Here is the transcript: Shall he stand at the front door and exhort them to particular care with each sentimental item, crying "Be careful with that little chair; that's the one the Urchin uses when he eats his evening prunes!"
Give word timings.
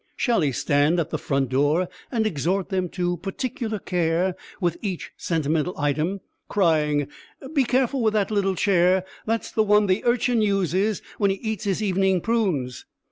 Shall 0.15 0.41
he 0.41 0.51
stand 0.51 0.99
at 0.99 1.11
the 1.11 1.19
front 1.19 1.49
door 1.49 1.87
and 2.11 2.25
exhort 2.25 2.69
them 2.69 2.89
to 2.89 3.17
particular 3.17 3.77
care 3.77 4.35
with 4.59 4.77
each 4.81 5.11
sentimental 5.15 5.75
item, 5.77 6.21
crying 6.49 7.07
"Be 7.53 7.63
careful 7.63 8.01
with 8.01 8.13
that 8.15 8.31
little 8.31 8.55
chair; 8.55 9.05
that's 9.27 9.51
the 9.51 9.61
one 9.61 9.85
the 9.85 10.03
Urchin 10.03 10.41
uses 10.41 11.03
when 11.19 11.29
he 11.29 11.37
eats 11.37 11.65
his 11.65 11.83
evening 11.83 12.19
prunes!" 12.19 12.85